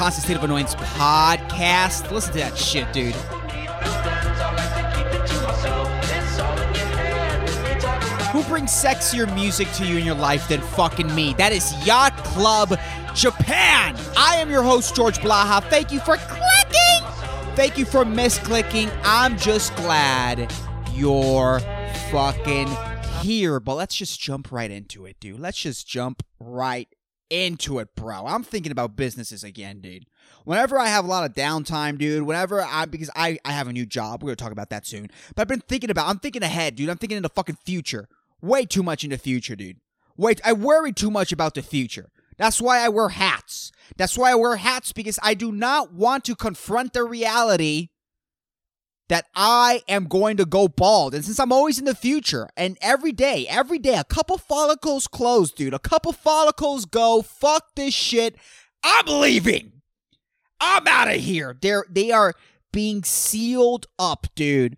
[0.00, 2.10] Constant State of Annoyance podcast.
[2.10, 3.14] Listen to that shit, dude.
[8.32, 11.34] Who brings sexier music to you in your life than fucking me?
[11.34, 12.78] That is Yacht Club
[13.14, 13.94] Japan.
[14.16, 15.62] I am your host, George Blaha.
[15.64, 17.54] Thank you for clicking.
[17.54, 18.90] Thank you for misclicking.
[19.04, 20.50] I'm just glad
[20.94, 21.60] you're
[22.10, 22.68] fucking
[23.20, 23.60] here.
[23.60, 25.40] But let's just jump right into it, dude.
[25.40, 26.88] Let's just jump right
[27.30, 28.26] into it, bro.
[28.26, 30.06] I'm thinking about businesses again, dude.
[30.44, 33.72] Whenever I have a lot of downtime, dude, whenever I because I, I have a
[33.72, 35.08] new job, we're gonna talk about that soon.
[35.34, 36.88] But I've been thinking about I'm thinking ahead, dude.
[36.88, 38.08] I'm thinking in the fucking future.
[38.42, 39.78] Way too much in the future, dude.
[40.16, 42.10] Wait, I worry too much about the future.
[42.36, 43.70] That's why I wear hats.
[43.96, 47.88] That's why I wear hats because I do not want to confront the reality
[49.10, 51.14] that I am going to go bald.
[51.14, 55.08] And since I'm always in the future and every day, every day, a couple follicles
[55.08, 55.74] close, dude.
[55.74, 58.36] A couple follicles go, fuck this shit.
[58.84, 59.72] I'm leaving.
[60.60, 61.56] I'm out of here.
[61.60, 62.34] They're they are
[62.72, 64.76] being sealed up, dude.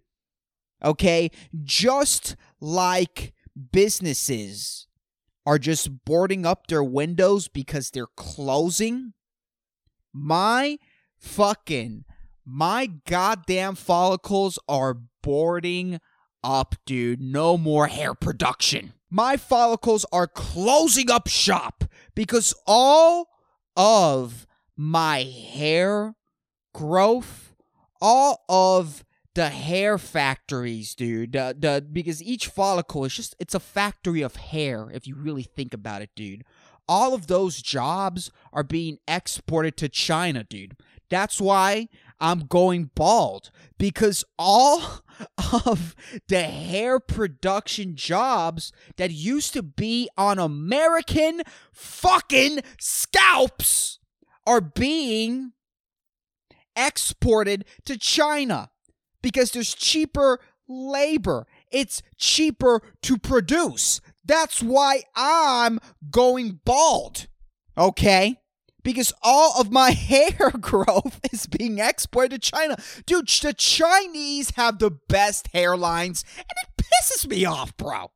[0.82, 1.30] Okay?
[1.62, 3.34] Just like
[3.70, 4.86] businesses
[5.44, 9.12] are just boarding up their windows because they're closing.
[10.14, 10.78] My
[11.18, 12.06] fucking
[12.44, 16.00] my goddamn follicles are boarding
[16.42, 17.20] up, dude.
[17.20, 18.92] No more hair production.
[19.10, 21.84] My follicles are closing up shop
[22.14, 23.28] because all
[23.76, 24.46] of
[24.76, 26.14] my hair
[26.74, 27.54] growth,
[28.00, 31.32] all of the hair factories, dude.
[31.32, 35.42] The, the because each follicle is just it's a factory of hair if you really
[35.42, 36.44] think about it, dude.
[36.88, 40.76] All of those jobs are being exported to China, dude.
[41.08, 41.88] That's why
[42.22, 45.02] I'm going bald because all
[45.66, 45.96] of
[46.28, 53.98] the hair production jobs that used to be on American fucking scalps
[54.46, 55.52] are being
[56.76, 58.70] exported to China
[59.20, 61.46] because there's cheaper labor.
[61.72, 64.00] It's cheaper to produce.
[64.24, 67.26] That's why I'm going bald.
[67.76, 68.38] Okay?
[68.82, 72.76] Because all of my hair growth is being exported to China.
[73.06, 78.10] Dude, the Chinese have the best hairlines, and it pisses me off, bro.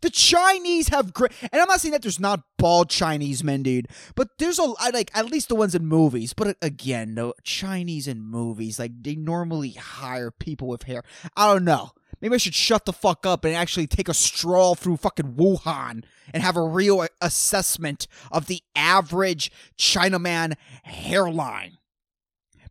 [0.00, 3.88] The Chinese have great, and I'm not saying that there's not bald Chinese men, dude,
[4.14, 6.32] but there's a I like at least the ones in movies.
[6.34, 11.02] But again, the Chinese in movies, like they normally hire people with hair.
[11.36, 11.90] I don't know.
[12.20, 16.04] Maybe I should shut the fuck up and actually take a stroll through fucking Wuhan
[16.32, 21.78] and have a real assessment of the average Chinaman hairline.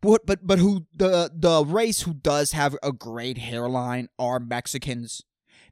[0.01, 5.23] But but but who the the race who does have a great hairline are Mexicans.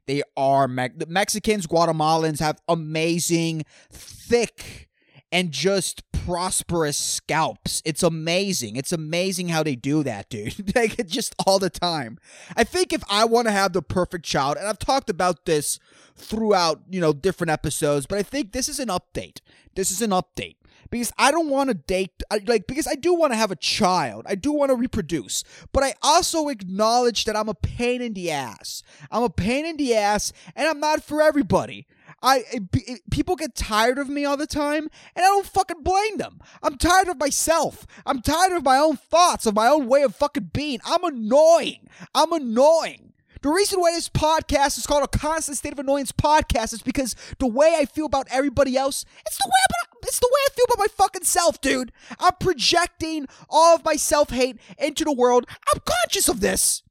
[0.06, 4.88] They are Me- Mexicans, Guatemalans have amazing, thick,
[5.32, 7.82] and just prosperous scalps.
[7.84, 8.74] It's amazing.
[8.74, 10.74] It's amazing how they do that, dude.
[10.74, 12.18] like just all the time.
[12.56, 15.78] I think if I want to have the perfect child, and I've talked about this
[16.16, 19.38] throughout, you know, different episodes, but I think this is an update.
[19.76, 20.56] This is an update
[20.90, 24.24] because I don't want to date like because I do want to have a child.
[24.28, 25.44] I do want to reproduce.
[25.72, 28.82] But I also acknowledge that I'm a pain in the ass.
[29.12, 31.86] I'm a pain in the ass and I'm not for everybody.
[32.22, 35.82] I it, it, people get tired of me all the time and I don't fucking
[35.82, 36.40] blame them.
[36.62, 37.86] I'm tired of myself.
[38.04, 40.80] I'm tired of my own thoughts, of my own way of fucking being.
[40.84, 41.88] I'm annoying.
[42.14, 43.12] I'm annoying.
[43.42, 47.14] The reason why this podcast is called a constant state of annoyance podcast is because
[47.38, 49.66] the way I feel about everybody else, it's the way
[50.06, 51.92] it's the way I feel about my fucking self, dude.
[52.20, 55.46] I'm projecting all of my self-hate into the world.
[55.72, 56.82] I'm conscious of this.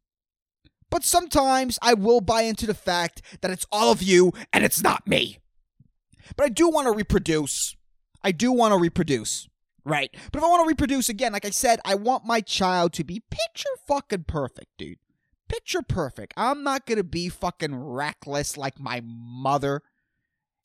[0.90, 4.82] But sometimes I will buy into the fact that it's all of you and it's
[4.82, 5.40] not me.
[6.36, 7.76] But I do want to reproduce.
[8.24, 9.48] I do want to reproduce.
[9.84, 10.10] Right.
[10.32, 13.04] But if I want to reproduce again, like I said, I want my child to
[13.04, 14.98] be picture fucking perfect, dude
[15.48, 16.34] picture perfect.
[16.38, 19.82] I'm not going to be fucking reckless like my mother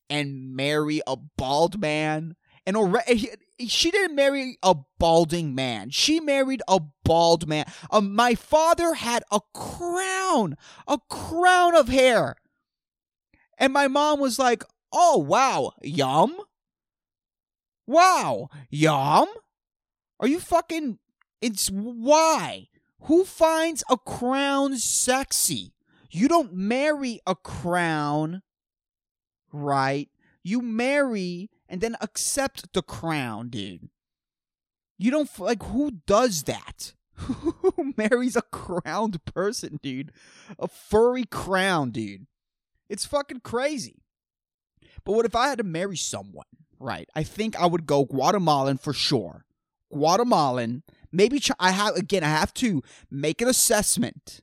[0.09, 2.37] and marry a bald man.
[2.67, 3.37] And already, eh,
[3.69, 5.91] she didn't marry a balding man.
[5.91, 7.67] She married a bald man.
[7.91, 12.37] Uh, my father had a crown, a crown of hair.
[13.59, 16.37] And my mom was like, oh, wow, yum?
[17.87, 19.29] Wow, yum?
[20.21, 20.99] Are you fucking.
[21.41, 22.69] It's why?
[23.05, 25.73] Who finds a crown sexy?
[26.11, 28.43] You don't marry a crown,
[29.53, 30.09] right?
[30.43, 33.89] You marry and then accept the crown, dude.
[34.99, 36.93] You don't like who does that?
[37.15, 40.13] who marries a crowned person, dude?
[40.59, 42.27] A furry crown, dude.
[42.89, 44.03] It's fucking crazy.
[45.05, 46.45] But what if I had to marry someone,
[46.79, 47.09] right?
[47.15, 49.47] I think I would go Guatemalan for sure.
[49.93, 50.83] Guatemalan.
[51.13, 52.25] Maybe I have again.
[52.25, 54.41] I have to make an assessment.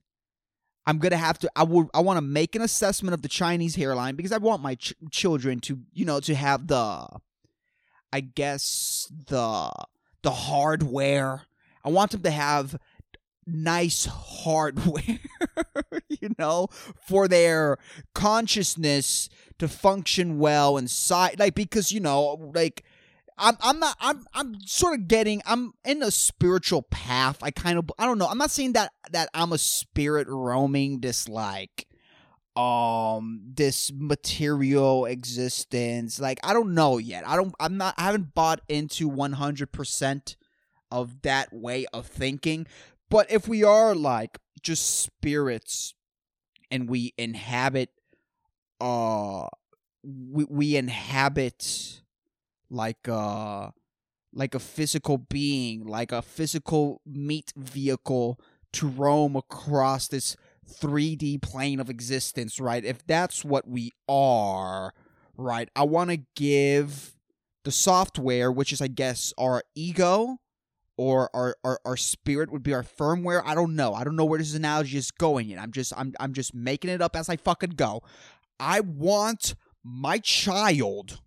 [0.88, 1.52] I'm gonna have to.
[1.54, 1.90] I would.
[1.94, 4.94] I want to make an assessment of the Chinese hairline because I want my ch-
[5.12, 7.06] children to, you know, to have the,
[8.14, 9.70] I guess the
[10.24, 11.42] the hardware.
[11.84, 12.78] I want them to have
[13.46, 15.20] nice hardware,
[16.10, 16.68] you know,
[17.06, 17.78] for their
[18.16, 19.30] consciousness
[19.60, 21.38] to function well inside.
[21.38, 22.86] Like because you know, like
[23.38, 27.38] I'm I'm not I'm I'm sort of getting I'm in a spiritual path.
[27.42, 28.28] I kind of I don't know.
[28.28, 31.88] I'm not saying that that I'm a spirit roaming this like
[32.56, 36.20] um this material existence.
[36.20, 37.28] Like I don't know yet.
[37.28, 40.36] I don't I'm not I haven't bought into 100%
[40.92, 42.66] of that way of thinking.
[43.10, 45.94] But if we are like just spirits
[46.72, 47.90] and we inhabit
[48.82, 49.48] uh
[50.04, 52.02] we we inhabit
[52.70, 53.70] like uh
[54.34, 58.40] like a physical being, like a physical meat vehicle
[58.74, 60.36] to roam across this
[60.70, 62.84] 3D plane of existence, right?
[62.84, 64.94] If that's what we are,
[65.38, 65.70] right?
[65.76, 67.16] I want to give
[67.64, 70.38] the software, which is I guess our ego
[70.98, 73.42] or our, our our spirit would be our firmware.
[73.46, 73.94] I don't know.
[73.94, 75.60] I don't know where this analogy is going yet.
[75.60, 78.04] I'm just I'm I'm just making it up as I fucking go.
[78.60, 81.22] I want my child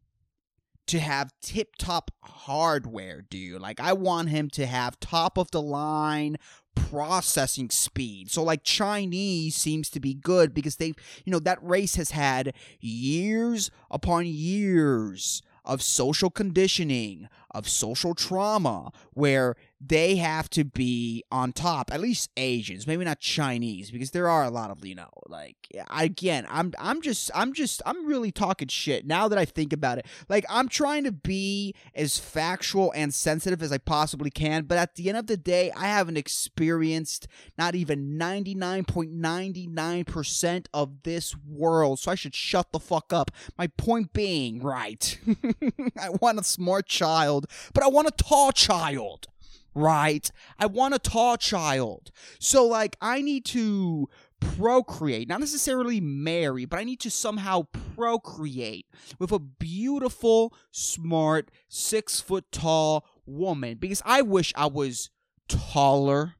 [0.91, 3.61] to have tip top hardware, dude.
[3.61, 6.37] Like, I want him to have top of the line
[6.75, 8.29] processing speed.
[8.29, 12.55] So, like, Chinese seems to be good because they've, you know, that race has had
[12.81, 21.53] years upon years of social conditioning, of social trauma, where they have to be on
[21.53, 21.91] top.
[21.93, 25.57] At least Asians, maybe not Chinese, because there are a lot of you know, like
[25.91, 29.97] again, I'm I'm just I'm just I'm really talking shit now that I think about
[29.99, 30.05] it.
[30.29, 34.97] Like I'm trying to be as factual and sensitive as I possibly can, but at
[34.97, 42.13] the end of the day, I haven't experienced not even 99.99% of this world, so
[42.13, 43.31] I should shut the fuck up.
[43.57, 45.19] My point being, right?
[45.99, 49.30] I want a smart child, but I want a tall child
[49.75, 50.31] right?
[50.59, 52.11] I want a tall child.
[52.39, 54.09] So, like, I need to
[54.41, 58.87] procreate, not necessarily marry, but I need to somehow procreate
[59.19, 65.11] with a beautiful, smart, six foot tall woman because I wish I was
[65.49, 66.35] taller.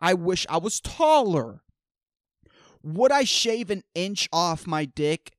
[0.00, 1.62] I wish I was taller.
[2.82, 5.32] Would I shave an inch off my dick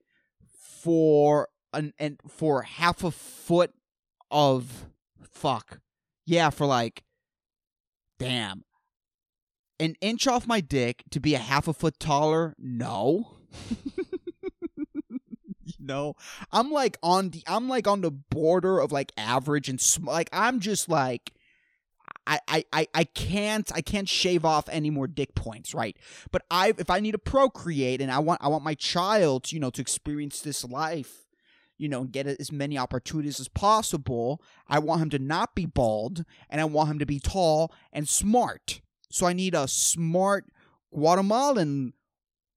[0.47, 3.73] for an and for half a foot
[4.31, 4.87] of
[5.21, 5.79] fuck?
[6.25, 7.03] Yeah, for like
[8.19, 8.63] damn,
[9.79, 12.55] an inch off my dick to be a half a foot taller?
[12.57, 13.37] No.
[15.65, 16.15] you know,
[16.51, 20.29] I'm like on the I'm like on the border of like average and sm- like
[20.31, 21.31] I'm just like
[22.27, 25.97] I, I, I, I can't I can't shave off any more dick points, right?
[26.31, 29.59] But I if I need to procreate and I want I want my child, you
[29.59, 31.24] know, to experience this life
[31.77, 34.41] you know, get as many opportunities as possible.
[34.67, 38.07] I want him to not be bald and I want him to be tall and
[38.07, 38.81] smart.
[39.09, 40.45] So I need a smart
[40.93, 41.93] Guatemalan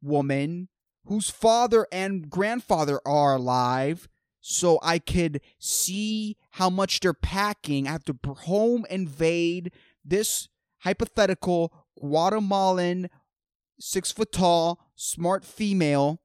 [0.02, 0.68] woman
[1.04, 4.08] whose father and grandfather are alive
[4.40, 7.88] so I could see how much they're packing.
[7.88, 9.72] I have to home invade
[10.04, 10.48] this
[10.78, 13.10] hypothetical Guatemalan,
[13.80, 16.20] six foot tall, smart female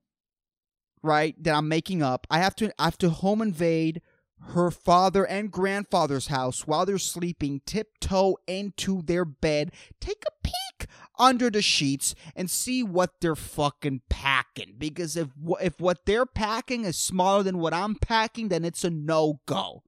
[1.04, 2.26] right, that I'm making up.
[2.32, 4.02] I have to I have to home invade
[4.50, 10.90] her father and grandfather's house while they're sleeping, tiptoe into their bed, take a peek
[11.18, 14.76] under the sheets and see what they're fucking packing.
[14.78, 15.30] Because if
[15.62, 19.84] if what they're packing is smaller than what I'm packing, then it's a no go.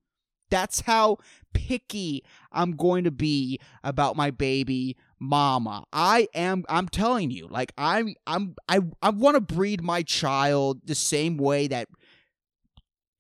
[0.50, 1.18] That's how
[1.54, 5.86] picky I'm going to be about my baby mama.
[5.94, 10.82] I am I'm telling you, like I'm I'm I I want to breed my child
[10.86, 11.88] the same way that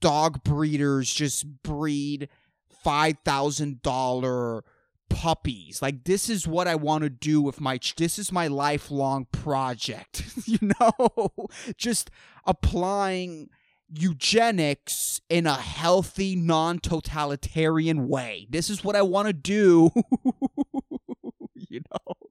[0.01, 2.29] dog breeders just breed
[2.85, 4.61] $5,000
[5.09, 5.81] puppies.
[5.81, 9.25] Like this is what I want to do with my ch- this is my lifelong
[9.31, 11.31] project, you know?
[11.77, 12.11] just
[12.45, 13.49] applying
[13.91, 18.47] eugenics in a healthy, non totalitarian way.
[18.49, 19.89] This is what I want to do.
[21.75, 22.24] you know?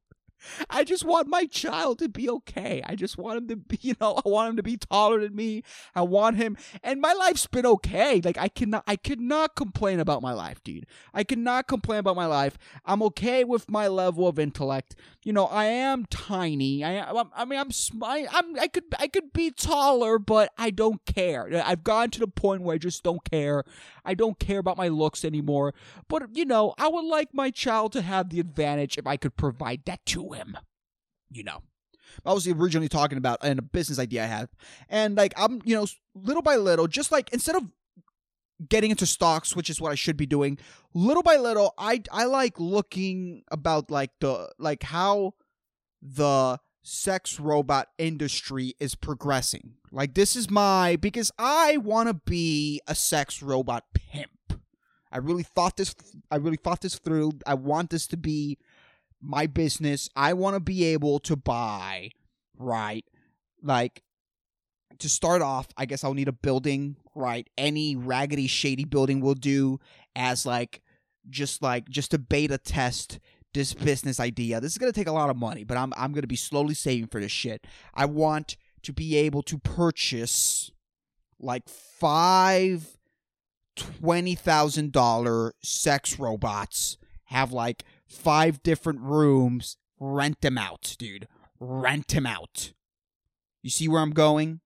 [0.71, 2.83] I just want my child to be okay.
[2.85, 5.35] I just want him to be, you know, I want him to be taller than
[5.35, 5.63] me.
[5.95, 8.21] I want him and my life's been okay.
[8.23, 10.87] Like I cannot I cannot complain about my life, dude.
[11.13, 12.59] I cannot complain about my life.
[12.85, 14.97] I'm okay with my level of intellect.
[15.23, 16.85] You know, I am tiny.
[16.85, 17.71] I I mean I'm
[18.03, 21.49] I, I'm I could I could be taller, but I don't care.
[21.65, 23.65] I've gotten to the point where I just don't care.
[24.05, 25.75] I don't care about my looks anymore.
[26.09, 29.37] But you know, I would like my child to have the advantage if I could
[29.37, 30.57] provide that to him.
[31.31, 31.63] You know.
[32.25, 34.49] I was originally talking about and a business idea I have.
[34.89, 37.65] And like I'm, you know, little by little, just like instead of
[38.69, 40.59] getting into stocks, which is what I should be doing,
[40.93, 45.35] little by little, I I like looking about like the like how
[46.03, 49.75] the sex robot industry is progressing.
[49.91, 54.31] Like this is my because I want to be a sex robot pimp.
[55.11, 55.95] I really thought this
[56.31, 57.33] I really thought this through.
[57.47, 58.59] I want this to be
[59.25, 60.09] my business.
[60.15, 62.11] I want to be able to buy,
[62.59, 63.05] right?
[63.63, 64.03] Like
[64.99, 67.49] to start off, I guess I'll need a building, right?
[67.57, 69.81] Any raggedy shady building will do
[70.15, 70.83] as like
[71.31, 73.19] just like just a beta test
[73.55, 74.61] this business idea.
[74.61, 76.37] This is going to take a lot of money, but I'm I'm going to be
[76.37, 77.67] slowly saving for this shit.
[77.95, 80.71] I want to be able to purchase
[81.41, 82.99] like five
[83.77, 91.29] twenty thousand dollar sex robots, have like five different rooms, rent them out, dude.
[91.61, 92.73] Rent them out.
[93.63, 94.61] You see where I'm going?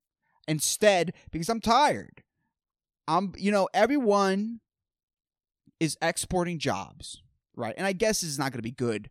[0.47, 2.23] Instead, because I'm tired.
[3.07, 4.61] I'm you know, everyone
[5.81, 7.23] is exporting jobs
[7.59, 7.75] right?
[7.77, 9.11] And I guess this is not going to be good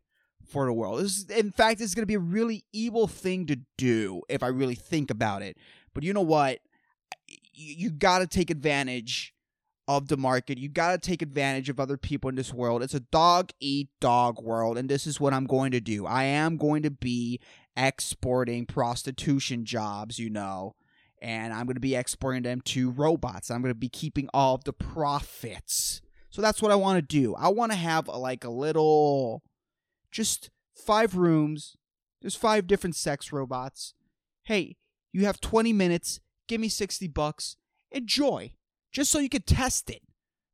[0.50, 1.02] for the world.
[1.02, 4.22] This is, in fact, this is going to be a really evil thing to do
[4.30, 5.58] if I really think about it.
[5.94, 6.60] But you know what?
[7.28, 9.34] You, you got to take advantage
[9.88, 10.58] of the market.
[10.58, 12.84] You got to take advantage of other people in this world.
[12.84, 16.06] It's a dog eat dog world, and this is what I'm going to do.
[16.06, 17.40] I am going to be
[17.76, 20.76] exporting prostitution jobs, you know,
[21.22, 23.50] and I'm going to be exporting them to robots.
[23.50, 26.02] I'm going to be keeping all of the profits
[26.38, 27.34] so that's what I want to do.
[27.34, 29.42] I want to have a, like a little,
[30.12, 31.76] just five rooms.
[32.22, 33.96] There's five different sex robots.
[34.44, 34.78] Hey,
[35.12, 36.20] you have 20 minutes.
[36.48, 37.58] Give me 60 bucks.
[37.92, 38.54] Enjoy.
[38.98, 40.02] Just so you could test it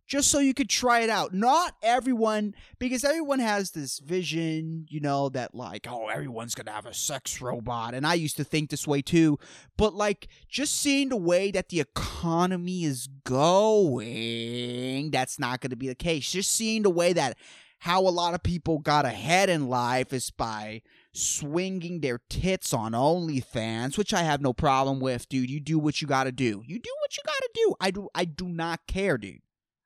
[0.05, 1.33] just so you could try it out.
[1.33, 6.85] Not everyone, because everyone has this vision, you know, that like, oh, everyone's gonna have
[6.85, 7.93] a sex robot.
[7.93, 9.39] And I used to think this way too.
[9.77, 15.87] But like, just seeing the way that the economy is going, that's not gonna be
[15.87, 16.29] the case.
[16.29, 17.37] Just seeing the way that
[17.79, 20.81] how a lot of people got ahead in life is by
[21.13, 25.49] swinging their tits on OnlyFans, which I have no problem with, dude.
[25.49, 26.63] You do what you gotta do.
[26.65, 27.75] You do what you gotta do.
[27.79, 29.41] I do I do not care, dude.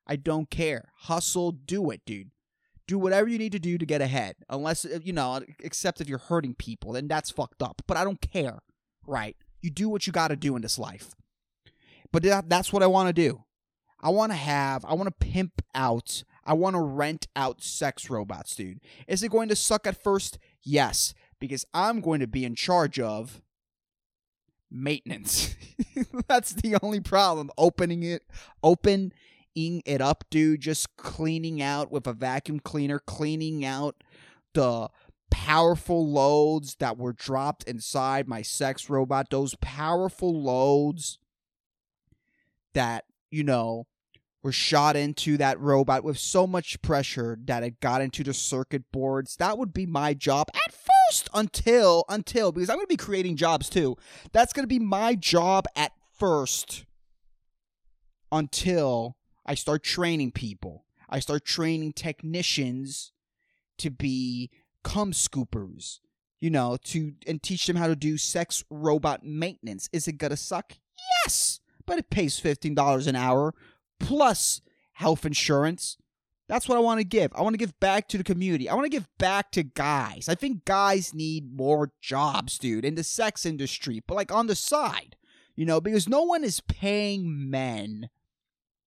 [0.06, 0.90] I don't care.
[1.00, 2.30] Hustle, do it, dude.
[2.86, 4.36] Do whatever you need to do to get ahead.
[4.48, 7.82] Unless, uh, you know, except if you're hurting people, then that's fucked up.
[7.86, 8.60] But I don't care,
[9.06, 9.36] right?
[9.60, 11.14] You do what you got to do in this life.
[12.10, 13.44] But that, that's what I want to do.
[14.00, 18.08] I want to have, I want to pimp out, I want to rent out sex
[18.08, 18.80] robots, dude.
[19.06, 20.38] Is it going to suck at first?
[20.70, 23.40] Yes, because I'm going to be in charge of
[24.70, 25.56] maintenance.
[26.28, 27.50] That's the only problem.
[27.56, 28.22] Opening it,
[28.62, 29.12] opening
[29.56, 30.60] it up, dude.
[30.60, 34.04] Just cleaning out with a vacuum cleaner, cleaning out
[34.52, 34.90] the
[35.30, 39.30] powerful loads that were dropped inside my sex robot.
[39.30, 41.18] Those powerful loads
[42.74, 43.86] that, you know,
[44.42, 48.90] were shot into that robot with so much pressure that it got into the circuit
[48.92, 49.36] boards.
[49.36, 53.36] That would be my job at first until until because I'm going to be creating
[53.36, 53.96] jobs too.
[54.32, 56.84] That's going to be my job at first
[58.30, 60.84] until I start training people.
[61.08, 63.12] I start training technicians
[63.78, 64.50] to be
[64.84, 66.00] cum scoopers,
[66.38, 69.88] you know, to and teach them how to do sex robot maintenance.
[69.92, 70.74] Is it gonna suck?
[71.24, 73.54] Yes, but it pays fifteen dollars an hour
[74.00, 74.60] plus
[74.92, 75.96] health insurance.
[76.48, 77.30] That's what I want to give.
[77.34, 78.68] I want to give back to the community.
[78.68, 80.28] I want to give back to guys.
[80.28, 84.54] I think guys need more jobs, dude, in the sex industry, but like on the
[84.54, 85.16] side,
[85.56, 88.08] you know, because no one is paying men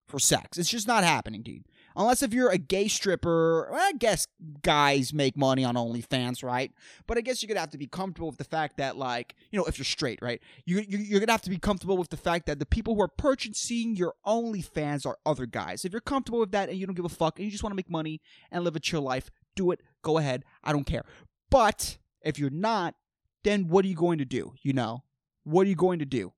[0.08, 0.58] for sex.
[0.58, 1.66] It's just not happening, dude.
[1.96, 4.28] Unless if you're a gay stripper, I guess
[4.62, 6.72] guys make money on OnlyFans, right?
[7.08, 9.58] But I guess you're gonna have to be comfortable with the fact that, like, you
[9.60, 12.18] know, if you're straight, right, you, you are gonna have to be comfortable with the
[12.18, 15.86] fact that the people who are purchasing your OnlyFans are other guys.
[15.86, 17.72] If you're comfortable with that and you don't give a fuck and you just want
[17.72, 18.22] to make money
[18.52, 19.82] and live a chill life, do it.
[20.02, 20.44] Go ahead.
[20.64, 21.04] I don't care.
[21.50, 22.96] But if you're not,
[23.44, 24.54] then what are you going to do?
[24.64, 25.04] You know,
[25.44, 26.34] what are you going to do?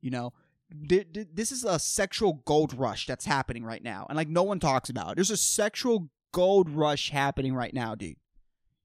[0.00, 0.32] You know,
[0.70, 4.90] this is a sexual gold rush that's happening right now, and like no one talks
[4.90, 5.12] about.
[5.12, 5.14] It.
[5.16, 8.16] There's a sexual gold rush happening right now, dude.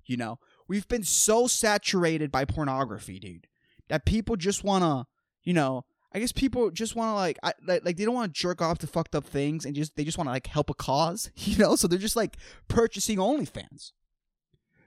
[0.05, 3.47] You know, we've been so saturated by pornography, dude,
[3.89, 5.05] that people just want to,
[5.43, 8.33] you know, I guess people just want to like, I, like, like they don't want
[8.33, 10.69] to jerk off to fucked up things and just they just want to like help
[10.69, 11.75] a cause, you know.
[11.75, 12.37] So they're just like
[12.67, 13.91] purchasing OnlyFans.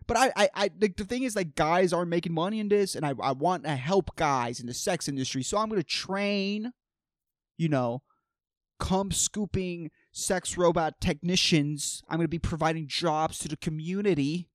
[0.06, 2.94] But I, I, I like the thing is like guys aren't making money in this,
[2.94, 5.42] and I, I want to help guys in the sex industry.
[5.42, 6.72] So I'm gonna train,
[7.56, 8.02] you know,
[8.78, 12.02] cum scooping sex robot technicians.
[12.08, 14.48] I'm gonna be providing jobs to the community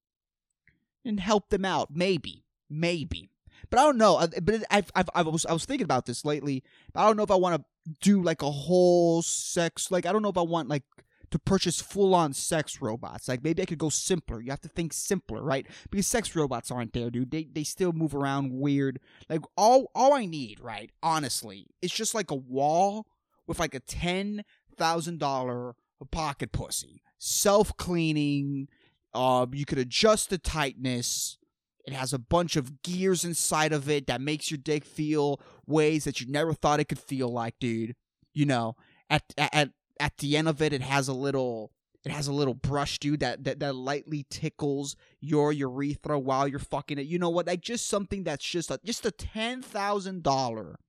[1.06, 1.90] and help them out.
[1.94, 3.30] Maybe, maybe.
[3.70, 4.26] But I don't know.
[4.42, 6.64] But I've, I've, I was, I was thinking about this lately.
[6.96, 9.92] I don't know if I want to do like a whole sex.
[9.92, 10.84] Like I don't know if I want like
[11.32, 13.28] to purchase full on sex robots.
[13.28, 14.42] Like maybe I could go simpler.
[14.42, 15.66] You have to think simpler, right?
[15.90, 17.32] Because sex robots aren't there, dude.
[17.32, 19.00] They they still move around weird.
[19.30, 20.92] Like all all I need, right?
[21.02, 23.08] Honestly, it's just like a wall
[23.48, 24.44] with like a ten
[24.78, 25.76] thousand dollar
[26.12, 28.68] pocket pussy, self cleaning.
[29.14, 31.38] Uh, you could adjust the tightness.
[31.86, 36.04] It has a bunch of gears inside of it that makes your dick feel ways
[36.04, 37.96] that you never thought it could feel like, dude.
[38.34, 38.76] You know,
[39.10, 39.72] at at
[40.02, 41.72] at the end of it, it has a little
[42.04, 46.58] it has a little brush, dude, that, that that lightly tickles your urethra while you're
[46.58, 47.06] fucking it.
[47.06, 47.46] You know what?
[47.46, 50.80] Like just something that's just a just a ten thousand dollar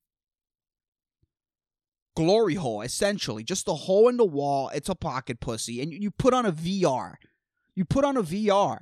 [2.16, 3.44] glory hole, essentially.
[3.44, 4.70] Just a hole in the wall.
[4.74, 5.82] It's a pocket pussy.
[5.82, 7.14] And you, you put on a VR.
[7.74, 8.80] You put on a VR.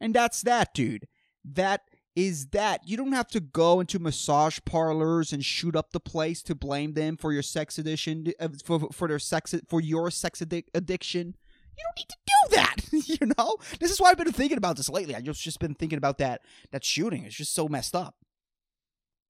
[0.00, 1.06] And that's that, dude.
[1.44, 1.82] That
[2.14, 6.42] is that you don't have to go into massage parlors and shoot up the place
[6.42, 10.40] to blame them for your sex addiction uh, for for their sex for your sex
[10.40, 11.34] addic- addiction.
[11.76, 13.20] You don't need to do that.
[13.20, 15.14] you know, this is why I've been thinking about this lately.
[15.14, 17.24] I just just been thinking about that that shooting.
[17.24, 18.16] It's just so messed up.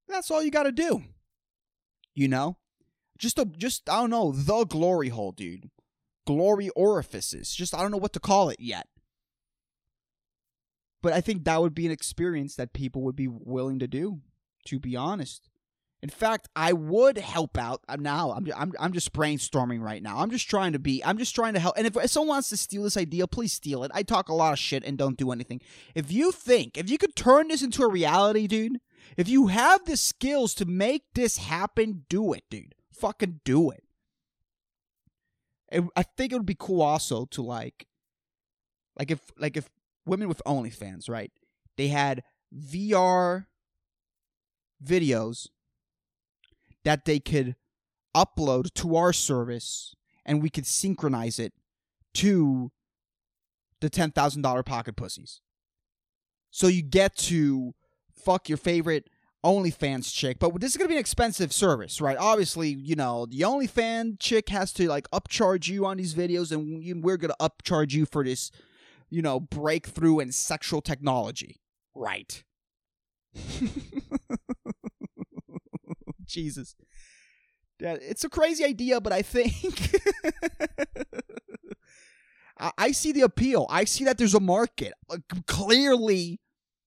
[0.08, 1.04] That's all you got to do.
[2.14, 2.58] You know,
[3.16, 5.70] just a just I don't know the glory hole, dude.
[6.26, 7.54] Glory orifices.
[7.54, 8.88] Just I don't know what to call it yet.
[11.02, 14.20] But I think that would be an experience that people would be willing to do,
[14.66, 15.48] to be honest.
[16.02, 18.32] In fact, I would help out uh, now.
[18.32, 20.18] I'm, I'm, I'm just brainstorming right now.
[20.18, 21.76] I'm just trying to be, I'm just trying to help.
[21.78, 23.92] And if someone wants to steal this idea, please steal it.
[23.94, 25.60] I talk a lot of shit and don't do anything.
[25.94, 28.80] If you think, if you could turn this into a reality, dude,
[29.16, 32.74] if you have the skills to make this happen, do it, dude.
[32.92, 33.84] Fucking do it
[35.96, 37.86] I think it would be cool also to like,
[38.98, 39.68] like if, like if
[40.06, 41.32] women with OnlyFans, right?
[41.76, 42.22] They had
[42.54, 43.46] VR
[44.84, 45.48] videos
[46.84, 47.56] that they could
[48.14, 51.52] upload to our service and we could synchronize it
[52.14, 52.70] to
[53.80, 55.40] the $10,000 pocket pussies.
[56.50, 57.74] So you get to
[58.14, 59.08] fuck your favorite
[59.44, 62.16] OnlyFans chick, but this is gonna be an expensive service, right?
[62.16, 67.02] Obviously, you know the OnlyFans chick has to like upcharge you on these videos, and
[67.02, 68.52] we're gonna upcharge you for this
[69.12, 71.60] you know, breakthrough in sexual technology.
[71.94, 72.42] Right.
[76.26, 76.74] Jesus.
[77.78, 79.52] Yeah, it's a crazy idea, but I think
[82.58, 83.66] I, I see the appeal.
[83.68, 84.94] I see that there's a market.
[85.10, 86.40] Uh, clearly,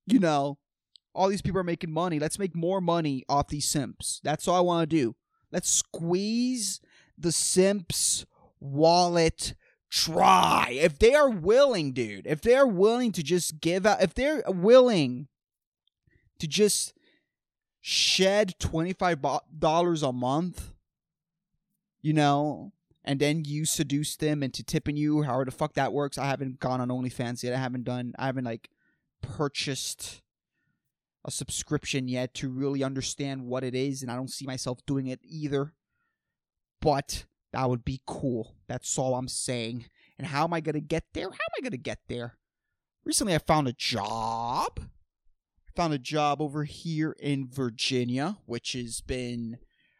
[0.08, 0.58] you know,
[1.14, 2.18] all these people are making money.
[2.18, 4.20] Let's make more money off these simps.
[4.24, 5.16] That's all I want to do.
[5.52, 6.82] Let's squeeze
[7.16, 8.26] the simps
[8.60, 9.54] wallet
[9.96, 10.72] try.
[10.72, 15.30] If they are willing, dude, if they're willing to just give out, if they're willing
[16.40, 16.94] to just
[17.80, 20.74] shed $25 a month,
[22.02, 22.74] you know,
[23.06, 26.18] and then you seduce them into tipping you, however the fuck that works.
[26.18, 27.54] I haven't gone on OnlyFans yet.
[27.54, 28.70] I haven't done, I haven't like
[29.22, 30.22] purchased
[31.24, 35.08] a subscription yet to really understand what it is, and I don't see myself doing
[35.08, 35.74] it either.
[36.82, 37.26] But
[37.56, 38.54] that would be cool.
[38.68, 39.86] That's all I'm saying.
[40.18, 41.30] And how am I going to get there?
[41.30, 42.38] How am I going to get there?
[43.06, 44.78] Recently, I found a job.
[44.78, 49.60] I found a job over here in Virginia, which has been,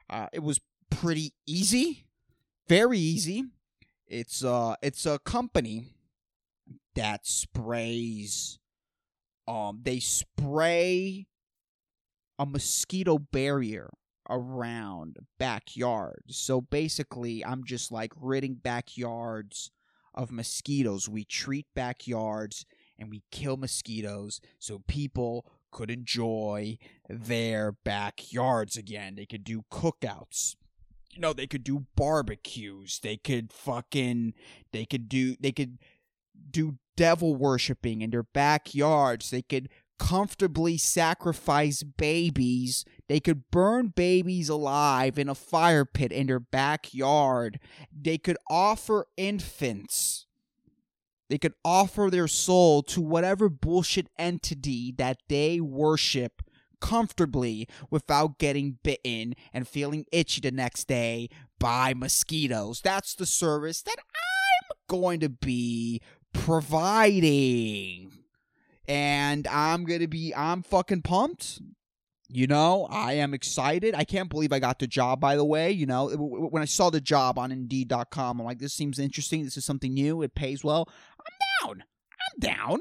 [0.10, 2.08] uh, it was pretty easy,
[2.68, 3.46] very easy.
[4.06, 5.96] It's uh, it's a company
[6.96, 8.60] that sprays.
[9.48, 11.28] Um, they spray
[12.38, 13.90] a mosquito barrier
[14.30, 16.38] around backyards.
[16.38, 19.72] So basically, I'm just like ridding backyards
[20.14, 21.10] of mosquitoes.
[21.10, 22.66] We treat backyards
[22.98, 26.78] and we kill mosquitoes so people could enjoy
[27.10, 29.16] their backyards again.
[29.16, 30.56] They could do cookouts.
[31.12, 33.00] You know, they could do barbecues.
[33.00, 34.34] They could fucking
[34.72, 35.78] they could do they could
[36.50, 39.30] do devil worshipping in their backyards.
[39.30, 42.86] They could comfortably sacrifice babies.
[43.08, 47.60] They could burn babies alive in a fire pit in their backyard.
[47.92, 50.26] They could offer infants
[51.30, 56.42] they could offer their soul to whatever bullshit entity that they worship
[56.80, 61.30] comfortably without getting bitten and feeling itchy the next day
[61.60, 62.82] by mosquitoes.
[62.82, 66.02] That's the service that I'm going to be
[66.34, 68.15] providing.
[68.88, 71.62] And I'm going to be, I'm fucking pumped.
[72.28, 73.94] You know, I am excited.
[73.94, 75.72] I can't believe I got the job, by the way.
[75.72, 79.44] You know, when I saw the job on Indeed.com, I'm like, this seems interesting.
[79.44, 80.24] This is something new.
[80.24, 80.90] It pays well.
[81.20, 81.84] I'm down.
[81.84, 82.80] I'm down.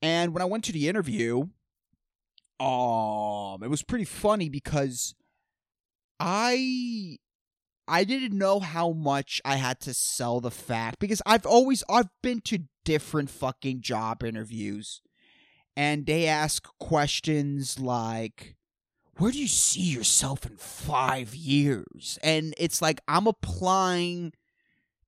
[0.00, 1.48] And when I went to the interview,
[2.60, 5.14] um, it was pretty funny because
[6.20, 7.18] I
[7.86, 12.10] I didn't know how much I had to sell the fact because I've always I've
[12.22, 15.00] been to different fucking job interviews
[15.76, 18.56] and they ask questions like
[19.18, 22.18] where do you see yourself in 5 years?
[22.22, 24.32] And it's like I'm applying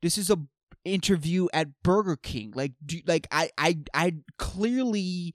[0.01, 0.39] this is a
[0.85, 2.53] interview at Burger King.
[2.55, 5.35] Like do, like I I I clearly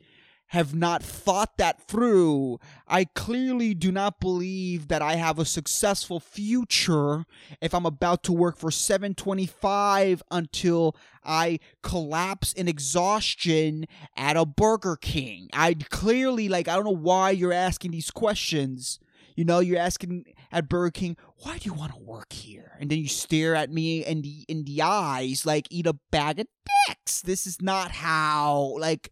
[0.52, 2.60] have not thought that through.
[2.86, 7.26] I clearly do not believe that I have a successful future
[7.62, 13.86] if I'm about to work for 725 until I collapse in exhaustion
[14.18, 15.48] at a Burger King.
[15.54, 19.00] I clearly like I don't know why you're asking these questions.
[19.38, 22.78] You know, you're asking at Burger King, why do you want to work here?
[22.82, 26.42] And then you stare at me in the in the eyes like eat a bag
[26.42, 26.48] of
[26.88, 27.22] dicks.
[27.22, 29.12] This is not how like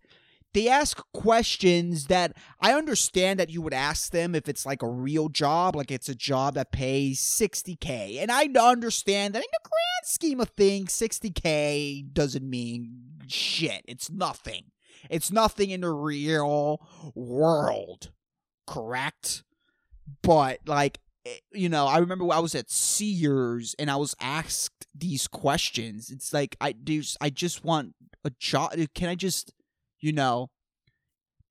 [0.54, 4.90] they ask questions that I understand that you would ask them if it's like a
[4.90, 8.20] real job, like it's a job that pays 60K.
[8.20, 13.84] And I understand that in the grand scheme of things, 60K doesn't mean shit.
[13.88, 14.66] It's nothing.
[15.10, 16.82] It's nothing in the real
[17.16, 18.12] world.
[18.66, 19.44] Correct?
[20.24, 24.88] But, like, eh, you know, I remember I was at Sears and I was asked
[24.96, 26.10] these questions.
[26.10, 27.94] It's like I do I just want
[28.26, 28.74] a job.
[28.96, 29.54] Can I just
[30.00, 30.50] you know,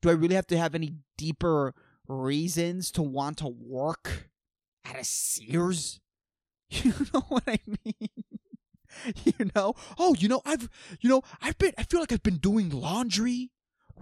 [0.03, 1.75] do I really have to have any deeper
[2.07, 4.31] reasons to want to work
[4.85, 6.01] at a Sears?
[6.71, 8.11] You know what I mean?
[9.25, 9.75] you know?
[9.99, 10.69] Oh, you know, I've
[11.01, 13.53] you know, I've been I feel like I've been doing laundry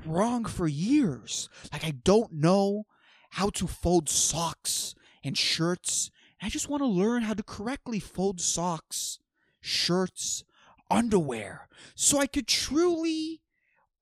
[0.04, 1.48] wrong for years.
[1.72, 2.86] Like I don't know
[3.30, 6.10] how to fold socks and shirts.
[6.42, 9.20] I just want to learn how to correctly fold socks,
[9.60, 10.44] shirts,
[10.90, 13.40] underwear so I could truly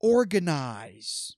[0.01, 1.37] organize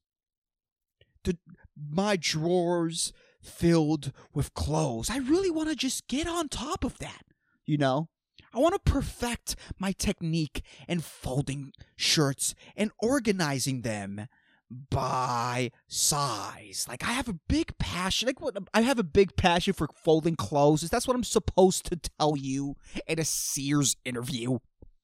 [1.24, 1.36] the
[1.76, 5.10] my drawers filled with clothes.
[5.10, 7.22] I really want to just get on top of that,
[7.64, 8.08] you know?
[8.54, 14.28] I want to perfect my technique in folding shirts and organizing them
[14.70, 16.86] by size.
[16.88, 18.26] Like I have a big passion.
[18.40, 20.88] Like I have a big passion for folding clothes.
[20.88, 24.58] That's what I'm supposed to tell you in a Sears interview.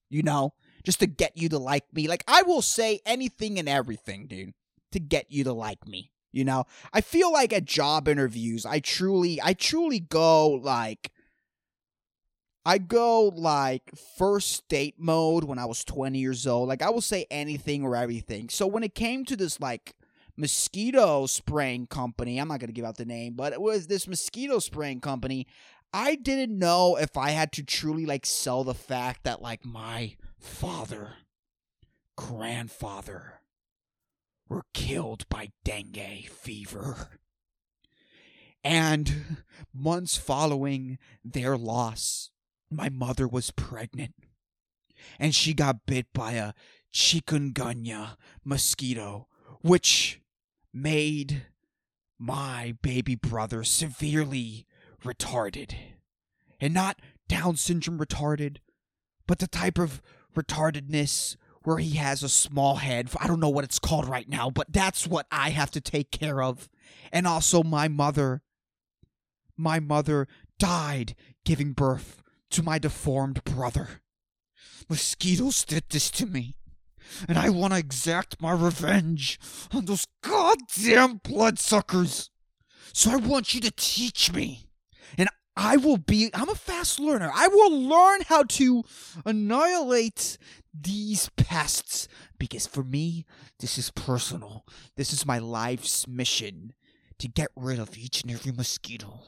[0.09, 0.55] You know?
[0.85, 2.09] Just to get you to like me.
[2.09, 4.55] Like I will say anything and everything, dude,
[4.93, 6.11] to get you to like me.
[6.33, 11.13] You know, I feel like at job interviews, I truly, I truly go like,
[12.65, 16.69] I go like first date mode when I was 20 years old.
[16.69, 18.49] Like I will say anything or everything.
[18.49, 19.95] So when it came to this like
[20.37, 24.09] mosquito spraying company, I'm not going to give out the name, but it was this
[24.09, 25.47] mosquito spraying company.
[25.93, 30.17] I didn't know if I had to truly like sell the fact that like my
[30.43, 31.15] father,
[32.17, 33.41] grandfather
[34.49, 37.09] were killed by dengue fever.
[38.65, 42.31] And months following their loss,
[42.71, 44.15] my mother was pregnant.
[45.19, 46.53] And she got bit by a
[46.93, 49.27] chikungunya mosquito,
[49.63, 50.21] which
[50.73, 51.47] made
[52.19, 54.67] my baby brother severely
[55.03, 55.75] retarded.
[56.61, 57.01] And not
[57.33, 58.59] Down syndrome retarded,
[59.27, 60.03] but the type of
[60.35, 63.11] retardedness where he has a small head.
[63.19, 66.11] I don't know what it's called right now, but that's what I have to take
[66.11, 66.69] care of.
[67.13, 68.43] And also, my mother.
[69.57, 70.27] My mother
[70.59, 71.15] died
[71.45, 74.03] giving birth to my deformed brother.
[74.89, 76.57] Mosquitoes did this to me.
[77.29, 79.39] And I want to exact my revenge
[79.73, 82.31] on those goddamn bloodsuckers.
[82.93, 84.69] So I want you to teach me
[85.57, 87.31] I will be, I'm a fast learner.
[87.35, 88.85] I will learn how to
[89.25, 90.39] annihilate
[90.73, 93.27] these pests because for me,
[93.61, 94.65] this is personal.
[94.97, 96.73] This is my life's mission
[97.19, 99.21] to get rid of each and every mosquito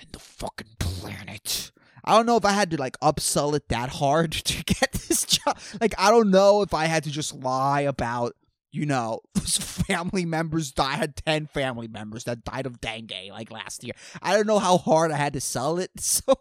[0.00, 1.72] in the fucking planet.
[2.04, 5.24] I don't know if I had to like upsell it that hard to get this
[5.24, 5.58] job.
[5.80, 8.34] Like, I don't know if I had to just lie about
[8.72, 10.94] you know, family members died.
[10.94, 13.94] I had 10 family members that died of dengue like last year.
[14.22, 15.90] I don't know how hard I had to sell it.
[16.00, 16.34] So,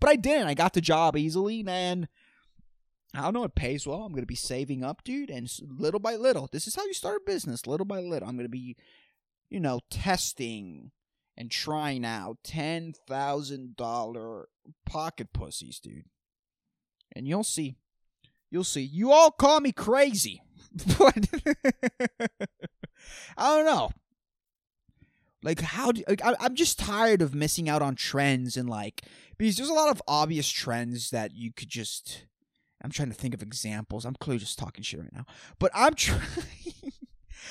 [0.00, 0.48] but I didn't.
[0.48, 1.64] I got the job easily.
[1.66, 2.08] And
[3.14, 3.44] I don't know.
[3.44, 4.02] It pays well.
[4.02, 6.48] I'm gonna be saving up, dude, and little by little.
[6.50, 7.66] This is how you start a business.
[7.66, 8.76] Little by little, I'm gonna be,
[9.48, 10.92] you know, testing
[11.36, 14.48] and trying out ten thousand dollar
[14.86, 16.04] pocket pussies, dude.
[17.14, 17.76] And you'll see.
[18.50, 18.82] You'll see.
[18.82, 20.42] You all call me crazy,
[20.98, 21.28] but
[23.36, 23.90] I don't know.
[25.42, 29.02] Like how do like, I, I'm just tired of missing out on trends and like
[29.38, 32.26] because there's a lot of obvious trends that you could just
[32.82, 34.04] I'm trying to think of examples.
[34.04, 35.26] I'm clearly just talking shit right now.
[35.58, 36.20] But I'm trying.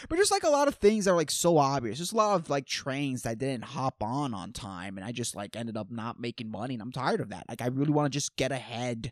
[0.07, 1.99] but there's like a lot of things that are like so obvious.
[1.99, 5.11] There's a lot of like trains that I didn't hop on on time, and I
[5.11, 7.45] just like ended up not making money, and I'm tired of that.
[7.47, 9.11] Like I really want to just get ahead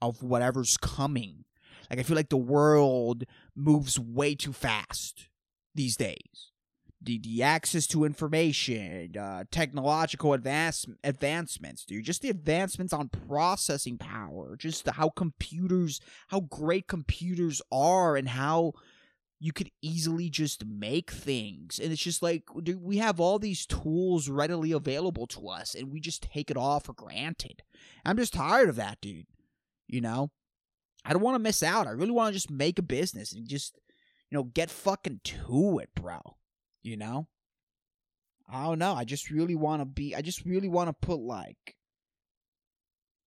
[0.00, 1.44] of whatever's coming.
[1.90, 3.24] Like I feel like the world
[3.54, 5.28] moves way too fast
[5.74, 6.52] these days
[7.00, 12.04] the, the access to information, uh, technological advance, advancements, dude.
[12.04, 18.72] Just the advancements on processing power, just how computers, how great computers are, and how
[19.38, 21.78] you could easily just make things.
[21.78, 25.92] And it's just like, dude, we have all these tools readily available to us, and
[25.92, 27.62] we just take it all for granted.
[28.04, 29.26] I'm just tired of that, dude.
[29.86, 30.30] You know?
[31.04, 31.86] I don't want to miss out.
[31.86, 33.78] I really want to just make a business and just,
[34.30, 36.20] you know, get fucking to it, bro
[36.88, 37.26] you know?
[38.50, 38.94] I don't know.
[38.94, 41.76] I just really want to be, I just really want to put like,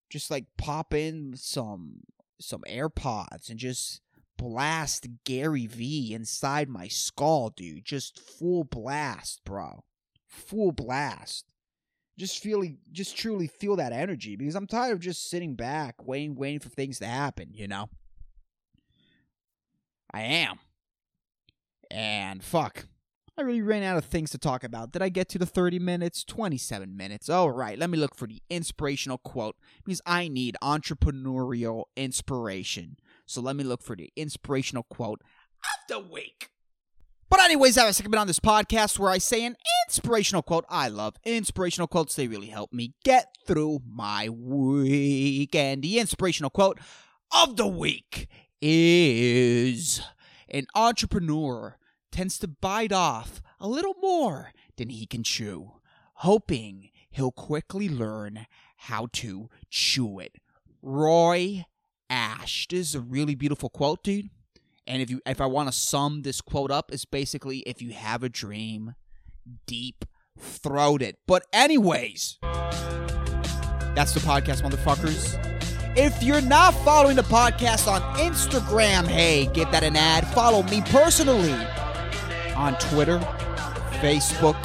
[0.09, 2.01] just like pop in some,
[2.41, 4.01] some AirPods and just
[4.39, 7.85] blast Gary V inside my skull, dude.
[7.85, 9.85] Just full blast, bro.
[10.27, 11.45] Full blast.
[12.21, 16.35] Just feeling, just truly feel that energy because I'm tired of just sitting back, waiting,
[16.35, 17.89] waiting for things to happen, you know?
[20.13, 20.59] I am.
[21.91, 22.89] And fuck.
[23.39, 24.93] I really ran out of things to talk about.
[24.93, 26.23] Did I get to the 30 minutes?
[26.23, 27.31] 27 minutes.
[27.31, 32.99] All right, let me look for the inspirational quote because I need entrepreneurial inspiration.
[33.25, 36.51] So let me look for the inspirational quote of the week.
[37.31, 39.55] But anyways, I have a segment on this podcast where I say an
[39.87, 40.65] inspirational quote.
[40.69, 42.17] I love inspirational quotes.
[42.17, 45.55] They really help me get through my week.
[45.55, 46.81] And the inspirational quote
[47.31, 48.27] of the week
[48.61, 50.01] is
[50.49, 51.79] an entrepreneur
[52.11, 55.75] tends to bite off a little more than he can chew,
[56.15, 60.35] hoping he'll quickly learn how to chew it.
[60.83, 61.65] Roy
[62.09, 62.67] Ash.
[62.69, 64.31] This is a really beautiful quote, dude.
[64.91, 67.93] And if you if I want to sum this quote up, it's basically if you
[67.93, 68.97] have a dream,
[69.65, 70.05] deep
[70.37, 71.17] throat it.
[71.29, 75.39] But anyways, that's the podcast, motherfuckers.
[75.97, 80.27] If you're not following the podcast on Instagram, hey, get that an ad.
[80.35, 81.55] Follow me personally
[82.57, 83.21] on Twitter,
[84.01, 84.61] Facebook,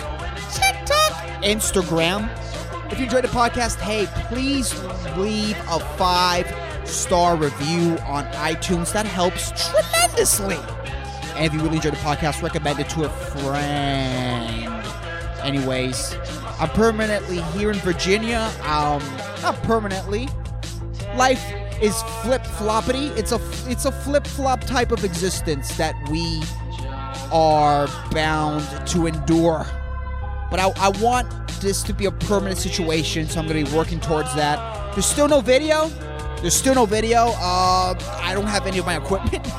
[0.51, 2.31] TikTok, Instagram.
[2.91, 4.73] If you enjoyed the podcast, hey, please
[5.17, 6.51] leave a five
[6.85, 8.93] star review on iTunes.
[8.93, 10.57] That helps tremendously.
[11.35, 14.85] And if you really enjoyed the podcast, recommend it to a friend.
[15.43, 16.15] Anyways,
[16.59, 18.51] I'm permanently here in Virginia.
[18.63, 19.03] Um,
[19.41, 20.27] not permanently.
[21.15, 21.43] Life
[21.81, 23.15] is flip floppity.
[23.17, 26.41] It's a it's a flip flop type of existence that we
[27.31, 29.65] are bound to endure.
[30.49, 31.27] But I, I want
[31.59, 34.93] this to be a permanent situation, so I'm going to be working towards that.
[34.93, 35.89] There's still no video.
[36.45, 37.29] There's still no video.
[37.39, 39.41] Uh, I don't have any of my equipment.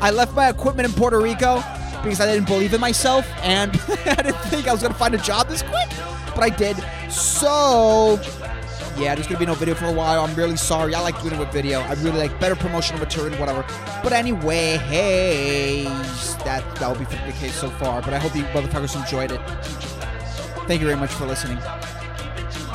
[0.00, 1.56] I left my equipment in Puerto Rico
[2.02, 3.70] because I didn't believe in myself and
[4.06, 5.90] I didn't think I was going to find a job this quick,
[6.34, 6.78] but I did.
[7.12, 8.18] So
[8.96, 10.24] yeah, there's gonna be no video for a while.
[10.24, 10.94] I'm really sorry.
[10.94, 11.80] I like doing it with video.
[11.80, 13.62] I really like better promotional material, and whatever.
[14.02, 15.84] But anyway, hey,
[16.44, 18.00] that that will be the case so far.
[18.00, 19.40] But I hope you motherfuckers enjoyed it.
[20.66, 21.58] Thank you very much for listening.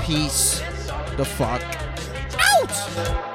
[0.04, 0.60] Peace
[1.18, 1.64] the fuck
[2.40, 3.35] out.